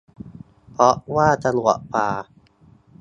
[0.71, 2.07] เพราะว่าสะดวกกว่า